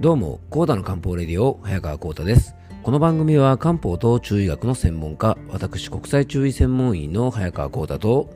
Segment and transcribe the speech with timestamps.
[0.00, 2.54] どうも、コーダの漢方レディオ、早川コーです。
[2.84, 8.30] この番組は漢方と中医学の専門家、私国際中医専門医の早川コーと、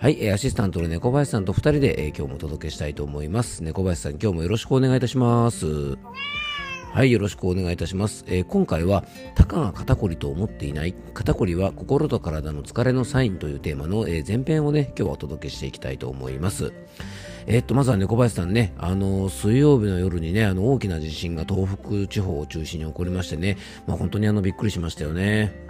[0.00, 3.62] はい、アシスタントの猫林さんと2人で今日もお届けしたいと思います。
[3.62, 5.98] 猫林さん、今日もよろしくお願いいたします。
[6.92, 8.24] はい、よろしくお願いいたします。
[8.26, 9.04] えー、今回は、
[9.34, 16.72] たかが肩こりと思っていない、肩こりは心と体の疲れのサインというテーマの、えー、前編をね、今日はお届けしていきたいと思います。
[17.46, 25.65] えー、っと、まずはね、小林さんね、あの、水曜日の夜にね、あの、大きな地震が東北地方を中心に起こりましてね、まあ、本当にあの、びっくりしましたよね。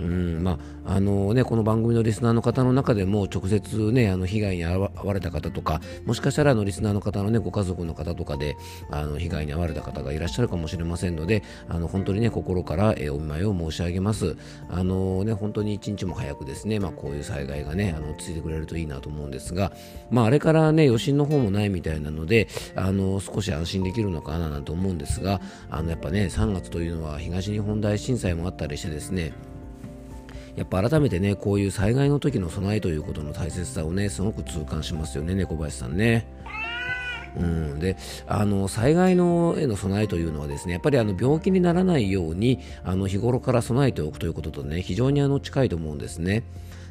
[0.00, 0.58] うんまあ
[0.92, 8.56] あのね、この番組のリスナーの方の中でも直接、ね、あの被害に遭われた方とかもしかしたらあのリスナーの方の、ね、ご家族の方とかで
[8.90, 14.36] あの被害に遭われた方がいらっしゃるかもしれませんのであの本当に、ね、心から、え、お見舞いを申し上げます。
[14.68, 19.72] あの、ね、本当に一日も早くですね、まあ、こういう災害が、ね、あのついてくれるといいなと思うんですが、
[20.10, 29.32] まあ、あれから、ね、余震の方もないみたいなのであの少し安心できるのかななんて思うんですがあのやっぱね3月というのは東日本大震災もあったりしてですね
[30.60, 36.26] やっぱ改めてねこういう災害の時の備えということの大切さをねすごく痛感しますよね猫林さんね。
[37.34, 46.42] うん、であの災害のへの備えというのはですねやっぱりあの病気にならないようにあの日頃から備えておくということとね非常にあの近いと思うんですね。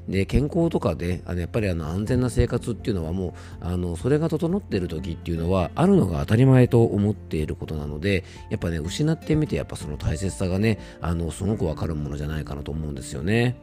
[0.10, 13.56] で健康とかであのやっぱりあの安全な生活っていうのはもうあのそれが整っている時っていうのはあるのが当たり前と思っていることなのでやっぱね失ってみてやっぱその大切さがねあのすごくわかるものじゃないかなと思うんですよね。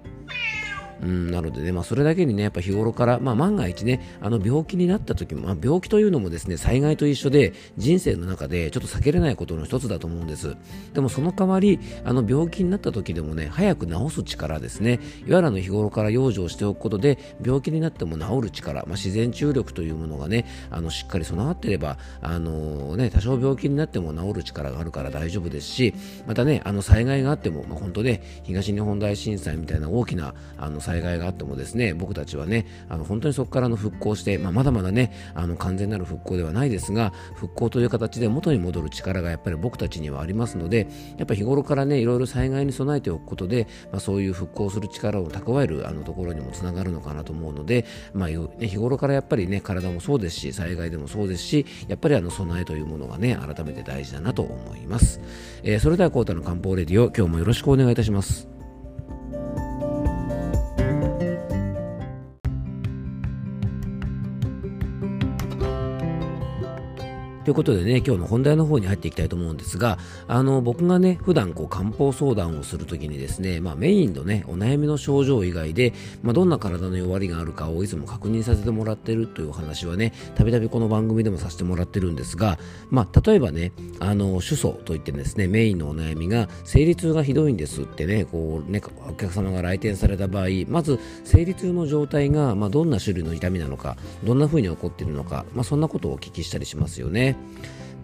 [1.02, 10.56] うん、なのでね、まあ、それだけにね、やっぱ日頃から、まあ、万が一ね、あの病気になった時も、まあ、病気というのもですね、災害と一緒で、人生の中でちょっと避けれないことの一つだと思うんです。
[10.94, 25.94] でもその代わり、あの病気になった時でもね、早く治す力ですね、いわゆるの日頃から養生しておくことで、病気になっても治る力、まあ、自然治癒力というものがね、あのしっかり備わっていれば、あのね、多少病気になっても治る力があるから大丈夫ですし、
[26.26, 40.86] またね、あの災害があっても、まあ、本当ね、東日本大震災みたいな大きなあの災害があってもですね僕たちはねあの本当にそこからの復興して、まあ、まだまだねあの完全なる復興ではないですが復興という形で元に戻る力がやっぱり僕たちにはありますので
[41.18, 55.20] やっぱ日頃からねいろいろ災害に備えておくことで、まあ、そういう復興する力を蓄えるあのところにもつながるのかなと思うので、まあ、日頃からやっぱりね体もそうですし災害でもそうですしやっぱりあの備えというものがね改めて大事だなと思います、
[55.64, 58.55] えー、それではコータの漢方レディオ今日もよろしくお願いいたします。
[67.46, 75.92] ということでね、今日の本題の方に入っていきたいと思うんですが、あの、僕がね、普段こう漢方相談をするときにですね、まあメインのね、お悩みの症状以外で、
[76.24, 82.58] まあどんな体の弱りがあるかをいつも確認させてもらってるというお話はね、たびたびこの番組でもさせてもらってるんですが、
[82.90, 83.70] まあ例えばね、
[84.00, 97.35] あの、主訴といってですね、メインのお悩みが、生理痛がひどいんですってね、こうね、お客様が来店された場合、まず生理痛の状態が、まあどんな種類の痛みなのか、どんな風に起こっているのか、まあそんなことをお聞きしたりしますよね。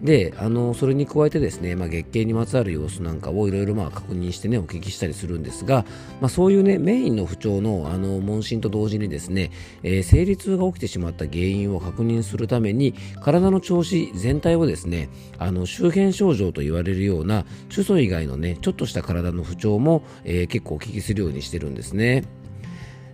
[0.03, 5.85] であのそれに加えてですね、まあ、月経にまつわる様子なんかをいろいろ確認してねお聞きしたりするんですが、
[6.19, 9.51] まあ、そういうねメインの不調のあの問診と同時にですね、
[9.81, 15.07] えー、生理痛が起きてしまった原因を確認するために体の調子全体をですね
[15.39, 22.42] あの周辺症状と言われるような主訴以外のねちょっとした体の不調も、えー、結構お聞きするようにしてるんですね。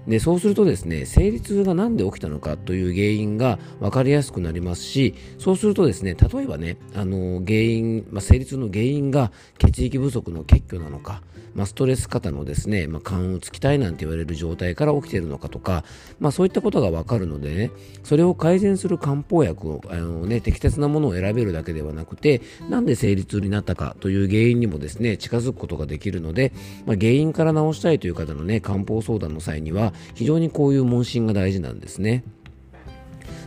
[0.09, 11.21] でそうするとですね生理痛が何で起きたのかという原因が分かりやすくなりますしそうするとですね例えばねあの原因、まあ、生理痛の原因が血液不足の欠挙なのか、
[11.53, 15.83] まあ、ストレス型のですね、まあ、肝うつきたいなんて言われる状態から起きているのかとか、
[16.19, 17.71] まあ、そういったことが分かるのでね
[18.03, 26.51] それを改善する漢方薬をあの、ね、適切なものを選べるだけではなくてなんで生理痛になったかという原因にもですね近づくことができるので、
[26.87, 32.23] まあ、原因から治したいという方のね漢方相談の際には非常にこういう問診が大事なんですね。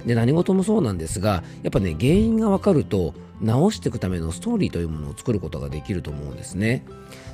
[0.06, 6.84] で何事もそうなんですがやっぱね原因が分かると直していくためのストーリーというものを作ることができると思うんですね。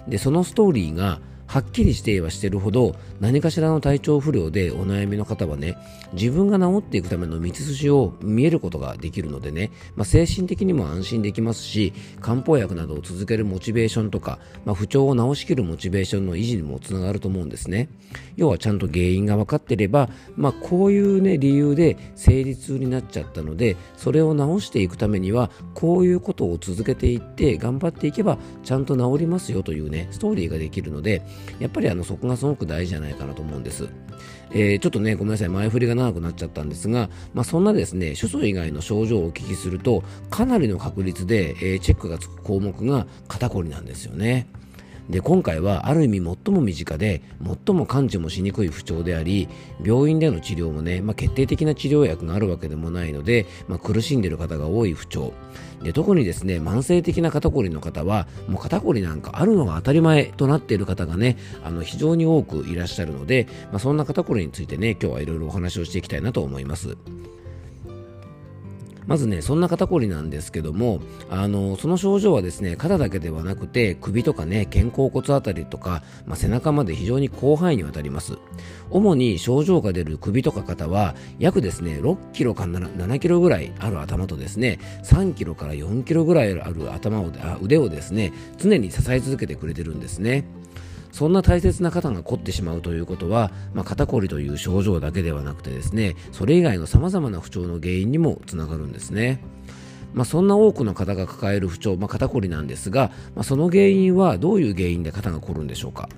[0.07, 5.79] でそのストーリーがはっきりしてはしてるほど何かしらの体調不良でお悩みの方はね
[6.13, 17.89] 自分が治っていくための道筋を見えることができるのでね、まあ、精神的にも安心できますし漢方薬などを続けるモチベーションとか、まあ、不調を治しきるモチベーションの維持にもつながると思うんですね。
[18.37, 31.23] 要はちゃんと原因が分かっていれば、まあ、こういうね理由で生理痛になっちゃったのでそれを治していくためにはこういうことを続けていって頑張っていけばちゃんと治りますよというねストーリーができるので
[31.59, 33.89] やっぱりあのそこがすごく大事じゃないかなと思うんです。
[34.51, 44.47] えー、ちょっとね、ごめんなさい、前振りが長くなっちゃったんですが、まあ、そんなですね、主訴以外の症状をお聞きすると、かなりの確率で、えー、チェックがつく項目が肩こりなんですよね。
[45.09, 47.23] で今回はある意味最も身近で
[47.67, 49.49] 最も感知もしにくい不調であり
[49.83, 55.33] 病院での治療もね、まあ、決定的な治療薬があるわけでもないので、まあ、苦しんでいる方が多い不調
[55.83, 66.97] で特にですね慢性的な肩こりの方はもう肩こりなんかあるのが当たり前となっている方がねあの非常に多くいらっしゃるので、まあ、そんな肩こりについてね今日はいろいろお話をしていきたいなと思います。
[69.09, 71.01] まずね、そんな肩こりなんですけども、
[71.31, 78.35] あの、その症状はですね、肩だけではなくて、首とかね、肩甲骨あたりとか、まあ、背中まで非常に広範囲にわたります。
[78.91, 90.45] 主に症状が出る首とか肩は、約ですね、6キロから7キロぐらいある頭とですね、3キロから4キロぐらいある頭を、あ腕をですね、常に支え続けてくれてるんですね。
[91.13, 99.41] そんな大切な肩が凝ってしまうということは、まあ、肩こりという症状だけではなくてですねそれ以外のさまざまな不調の原因にもつながるんですね。
[100.15, 106.09] まあ、そんな多くの方が抱える不調、まあ、肩こりなんですが、まあ、その原因はどういう原因で肩が凝るんでしょうか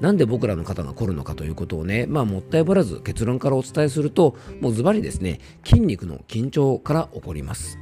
[0.00, 7.78] なんで僕らの肩が凝るのかということをね、まあ、もったいぶらず結論からお伝えするともうズバリですね筋肉の緊張から起こります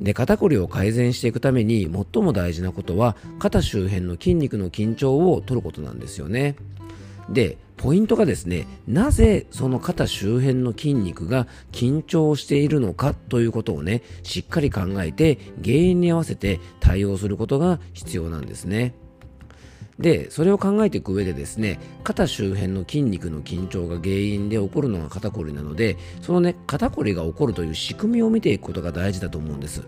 [0.00, 6.56] で肩こりを改善していくために最も大事なことは肩周辺の筋肉の緊張を取ることなんですよね。
[7.28, 18.94] でポイントがですねなぜその肩周辺の筋肉が緊張しているのかということをねしっかり考えて原因に合わせて対応することが必要なんですね。
[19.98, 29.82] でそれを考えていく上でですね肩周辺の筋肉の緊張が原因で起こるのが肩こりなのでそのね肩こりが起こるという仕組みを見ていくことが大事だと思うんです。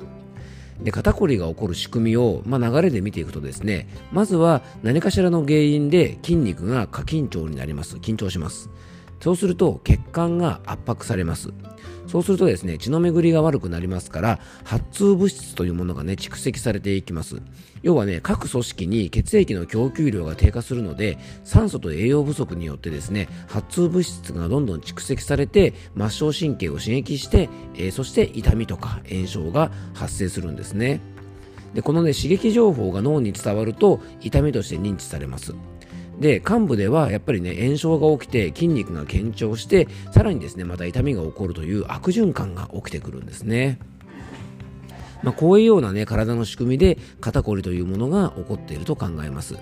[0.82, 7.96] で肩こりが起こる仕組みを、まあ、流れで見ていくとですねまずは何かしらの原因で筋肉が過緊張になります。
[7.96, 8.70] 緊張します。
[9.20, 11.52] そうすると血管が圧迫されます。
[12.06, 17.42] そうするとですね血の巡りが悪くなりますから発痛物質というものがね蓄積されていきます。
[17.82, 31.00] 要はね各組織に血液の供給量が低下するので酸素と栄養不足によってですね発痛物質がどんどん蓄積されて末梢神経を刺激して、えー、そして痛みとか炎症が発生するんですね。
[31.74, 35.54] でこのね刺激情報が脳に伝わると痛みとして認知されます。
[36.20, 43.78] で患部ではやっぱりね炎症が起きて筋肉が緊張してさらにですねまた痛みが起こるという悪循環が起きてくるんですね。
[45.22, 49.56] まあ、こういうようなね体の仕組みで肩こりというものが起こっていると考えます。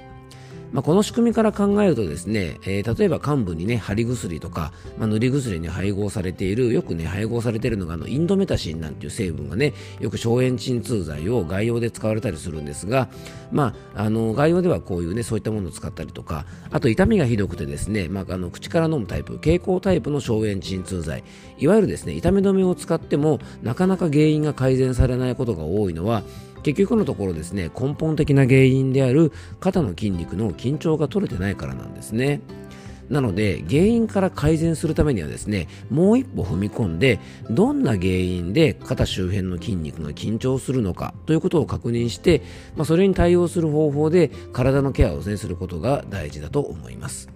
[0.72, 13.08] まあ、この仕組みから考えるとですね、えー、例えば患部にね貼り薬とか、まあ、塗り薬に配合されているよくね配合されているのがあのインドメタシンなんていう成分がねよく消炎鎮痛剤を外用で使われたりするんですが、
[13.52, 21.24] まあ、あの外用ではこういうねそういったものを使ったりとかあと痛みがひどくてですね、まあ、あの口から飲むタイプ経口タイプの消炎鎮痛剤
[21.58, 26.22] いわゆるですね痛み止めを使ってもなかなか原因が改善されないことが多いのは
[26.66, 29.30] 結局のところですね根本的な原因である
[29.60, 32.40] 肩の筋肉の緊張が取れてないからなんですね。
[33.08, 42.42] なので原因から改善するためにはですねもう一歩踏み込んでどんな原因で肩周辺の筋肉が緊張するのかということを確認して、
[42.74, 47.28] まあ、それに対応する方法で体のケアを、ね、することが大事だと思います。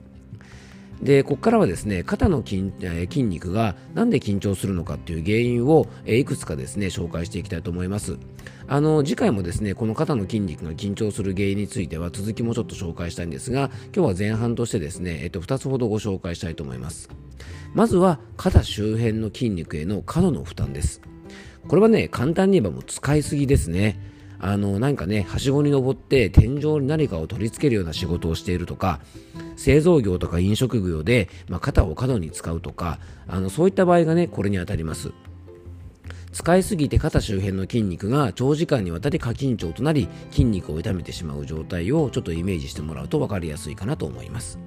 [1.03, 2.73] でここからはですね肩の筋
[3.09, 8.19] 筋肉がなんで緊張するのかっていう原因をいくつかですね紹介していきたいと思います。
[8.69, 17.09] あの次回もですねこの肩の筋肉が緊張する原因については続きもちょっと紹介したいんですが今日は前半としてですね、えっと、2つほどご紹介したいと思います。
[17.75, 21.01] まずは肩周辺の筋肉への過度の負担です。
[21.67, 23.99] これはね簡単に言えばもう使いすぎですね。
[24.41, 29.01] あのなんかねはしごに登って天井に何かを取り付けるような仕事をしているとか
[29.57, 35.13] 製造業とか飲食業で、まあ、肩を過度に使うとかあのそういった場合がねこれに当たります。
[36.33, 44.59] 使いすぎて肩周辺の筋肉が長時間にわたり過緊張となり筋肉を痛めてしまう状態をちょっとイメージしてもらうと分かりやすいかなと思います。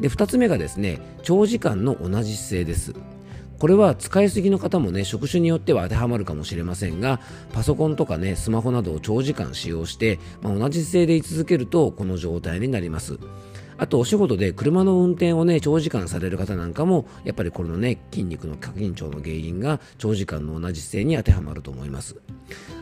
[0.00, 2.94] で2つ目がですね長時間の同じ姿勢です。
[3.58, 7.20] これは使いすぎの方もね職種によっては当てはまるかもしれませんが
[7.54, 13.18] パソコンとかねスマホなどを長時間使用して、まあ、同じ姿勢で居続けるとこの状態になります。
[13.78, 22.16] あとお仕事で車の運転をね長時間される方なんかもやっぱりこれのね筋肉の過緊張の原因が長時間の同じ姿勢に当てはまると思います。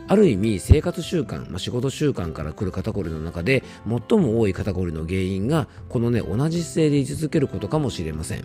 [0.07, 3.63] ある意味生活習慣、まあ、仕事習慣から来る肩こりの中で
[4.09, 8.45] 最も多い肩こりの原因がこのね同じ姿勢で居続けることかもしれません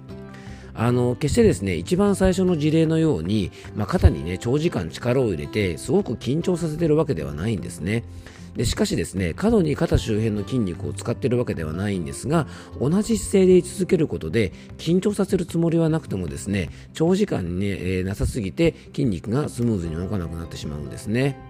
[0.73, 8.05] あの決してですね一番最初の事例のように、まあ、肩にね長時間力を入れてすごく緊張させてるわけではないんですね
[8.55, 12.47] でしかしですね過度に肩周辺の筋肉を使っているわけではないんですが
[12.79, 21.48] 同じ姿勢で居続けることで緊張させるつもりはなくてもですね長時間ね、えー、なさすぎて筋肉がスムーズに動かなくなってしまうんですね。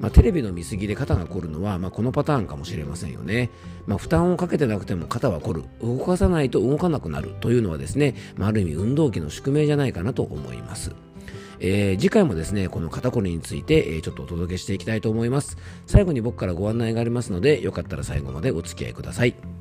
[0.00, 3.50] まあ、テレビの見過ぎで肩が凝るのは、まあ、このパターンかもしれませんよね、
[3.86, 10.94] まあ、負担をかけてなくても肩は凝る動かさないと動かなくなるというのはですね、まあ、ある意味運動器の宿命じゃないかなと思います
[11.60, 15.56] えー、次回もですね、この肩こりについて、えー、ちょっとお届けしていきたいと思います。
[15.86, 19.57] 最後に僕からご案内がありますので、よかったら最後までお付き合いください。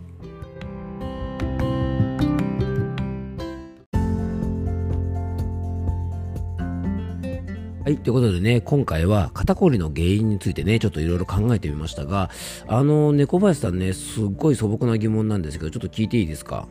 [7.88, 7.98] はい。
[7.98, 12.29] ということでね、今回は肩こりの原因についてね、ちょっといろいろ考えてみましたが、
[12.67, 16.67] あの、猫林さんね、すっごい素朴な疑問なんですけど、ちょっと聞いていいですか？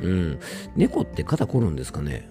[0.00, 0.38] うん。
[0.76, 2.30] 猫って肩こるんですかね？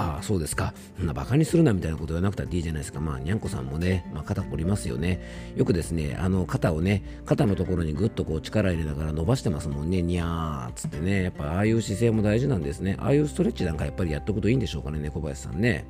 [0.00, 0.72] ああ、そうですか。
[0.96, 3.00] そんなバカにするなみたいなこと言わなくたっていいじゃないですか。
[3.00, 5.20] まあ、にゃんこさんもね、まあ、肩凝りますよね。
[5.56, 10.00] よくですね、あの、肩をね、肩のところにぐっとこう力入れながら伸ばしてますもんね。
[10.00, 11.24] にゃーっつってね。
[11.24, 12.96] やっぱああいう姿勢も大事なんですね。
[12.98, 15.84] ああいうストレッチなんかやっぱりやっとくといいんでしょうかね、猫林さんね。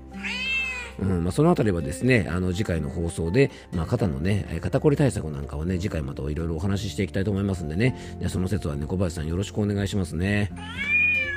[1.00, 7.96] うんまあ、そのあたりはですね、あの次回の放送で、まあ、肩のね、肩こり対策なんかをね、次回またいろいろお話ししていきたいと思いますんでね、
[8.28, 10.50] その節は猫林さんよろしくお願いしますね。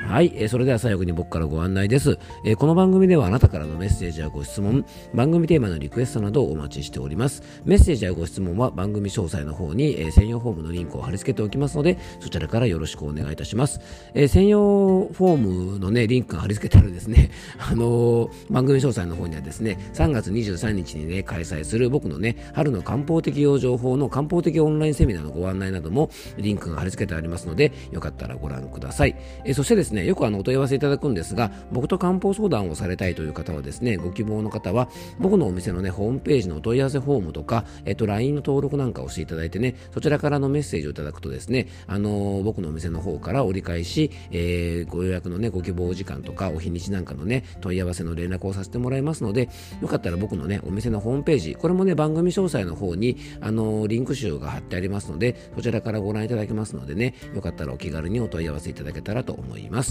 [0.06, 4.84] はい、えー、それでは最後に僕からご案内です、えー、この番組ではあなたからのメッセージやご質問、
[5.14, 7.42] 番組テーマのリクエストなどをお待ちしております。
[7.64, 13.80] メッセージやご質問は番組詳細の方に、えー、専用フォームのリンクを貼り付けておきますので、そちらからよろしくお願いいたします。
[14.14, 15.36] え専用フォー
[15.72, 29.16] ムのね、リンクが貼り付けてあるですね、 あの番組詳細の方にはですね、3月23日にね、開催する僕のね、春の漢方適用情報の漢方的オンラインセミナーのご案内などもリンクが貼り付けてありますので、よかったらご覧ください。
[29.44, 49.48] えそしてですね、ねよくあのお問い合わせいただくんですが、僕と漢方相談をされたいという方はですね、ご希望の方は、僕のお店のね、ホームページのお問い合わせフォームとか、えっと、LINE の登録なんかをしていただいてね、そちらからのメッセージをいただくとですね、あのー、僕のお店の方から折り返し、えー、ご予約のね、ご希望時間とか、お日にちなんかのね、問い合わせの連絡をさせてもらいますので、
[49.80, 59.83] よかったら僕のね、お店のホームページ、これもね、番組詳細の方に、あのー、リンク集が貼ってありますので、そちらからご覧いただけますのでね、よかったらお気軽にお問い合わせいただけたらと思います。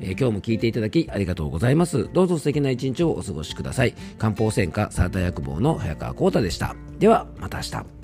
[0.00, 2.08] えー、今日も聞いていただきありがとうございます。
[2.12, 3.94] どうぞ素敵な一日をお過ごしください。
[4.18, 6.74] 漢方専科サーター薬房の早川浩太でした。
[6.98, 8.01] では、また明日。